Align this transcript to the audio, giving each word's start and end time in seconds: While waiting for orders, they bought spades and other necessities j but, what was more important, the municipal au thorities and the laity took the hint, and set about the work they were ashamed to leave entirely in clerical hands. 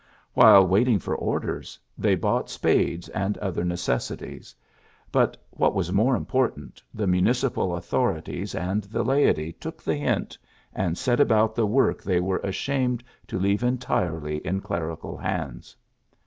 While 0.33 0.65
waiting 0.65 0.97
for 0.97 1.15
orders, 1.15 1.77
they 1.95 2.15
bought 2.15 2.49
spades 2.49 3.07
and 3.09 3.37
other 3.37 3.63
necessities 3.63 4.51
j 4.51 4.57
but, 5.11 5.37
what 5.51 5.75
was 5.75 5.91
more 5.93 6.15
important, 6.15 6.81
the 6.91 7.05
municipal 7.05 7.71
au 7.71 7.77
thorities 7.77 8.59
and 8.59 8.83
the 8.85 9.03
laity 9.03 9.53
took 9.53 9.79
the 9.83 9.97
hint, 9.97 10.39
and 10.73 10.97
set 10.97 11.19
about 11.19 11.53
the 11.53 11.67
work 11.67 12.01
they 12.01 12.19
were 12.19 12.37
ashamed 12.39 13.03
to 13.27 13.37
leave 13.37 13.61
entirely 13.61 14.37
in 14.37 14.59
clerical 14.59 15.17
hands. 15.17 15.75